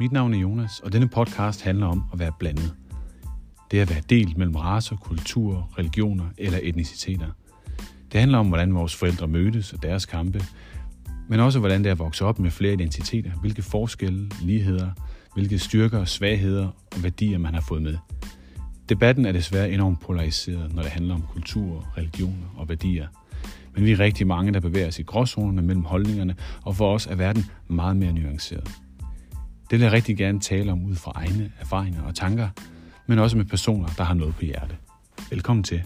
Mit 0.00 0.12
navn 0.12 0.34
er 0.34 0.38
Jonas, 0.38 0.80
og 0.80 0.92
denne 0.92 1.08
podcast 1.08 1.62
handler 1.62 1.86
om 1.86 2.02
at 2.12 2.18
være 2.18 2.32
blandet. 2.38 2.74
Det 3.70 3.78
er 3.78 3.82
at 3.82 3.90
være 3.90 4.02
delt 4.10 4.38
mellem 4.38 4.56
raser, 4.56 4.96
kulturer, 4.96 5.78
religioner 5.78 6.24
eller 6.38 6.58
etniciteter. 6.62 7.26
Det 8.12 8.20
handler 8.20 8.38
om, 8.38 8.48
hvordan 8.48 8.74
vores 8.74 8.96
forældre 8.96 9.28
mødtes 9.28 9.72
og 9.72 9.82
deres 9.82 10.06
kampe, 10.06 10.42
men 11.28 11.40
også 11.40 11.58
hvordan 11.58 11.80
det 11.80 11.86
er 11.86 11.92
at 11.92 11.98
vokse 11.98 12.24
op 12.24 12.38
med 12.38 12.50
flere 12.50 12.72
identiteter, 12.72 13.30
hvilke 13.30 13.62
forskelle, 13.62 14.30
ligheder, 14.42 14.90
hvilke 15.34 15.58
styrker, 15.58 15.98
og 15.98 16.08
svagheder 16.08 16.68
og 16.96 17.02
værdier 17.02 17.38
man 17.38 17.54
har 17.54 17.60
fået 17.60 17.82
med. 17.82 17.96
Debatten 18.88 19.26
er 19.26 19.32
desværre 19.32 19.70
enormt 19.70 20.00
polariseret, 20.00 20.74
når 20.74 20.82
det 20.82 20.90
handler 20.90 21.14
om 21.14 21.22
kultur, 21.22 21.86
religioner 21.96 22.54
og 22.56 22.68
værdier. 22.68 23.06
Men 23.74 23.84
vi 23.84 23.92
er 23.92 24.00
rigtig 24.00 24.26
mange, 24.26 24.52
der 24.52 24.60
bevæger 24.60 24.88
os 24.88 24.98
i 24.98 25.02
gråzonerne 25.02 25.62
mellem 25.62 25.84
holdningerne, 25.84 26.36
og 26.62 26.76
for 26.76 26.94
os 26.94 27.06
er 27.06 27.14
verden 27.14 27.44
meget 27.68 27.96
mere 27.96 28.12
nuanceret. 28.12 28.80
Det 29.70 29.78
vil 29.78 29.84
jeg 29.84 29.92
rigtig 29.92 30.16
gerne 30.16 30.40
tale 30.40 30.72
om 30.72 30.84
ud 30.84 30.94
fra 30.94 31.12
egne 31.14 31.52
erfaringer 31.60 32.02
og 32.02 32.14
tanker, 32.14 32.48
men 33.06 33.18
også 33.18 33.36
med 33.36 33.44
personer, 33.44 33.88
der 33.98 34.04
har 34.04 34.14
noget 34.14 34.34
på 34.34 34.44
hjerte. 34.44 34.76
Velkommen 35.30 35.62
til. 35.62 35.82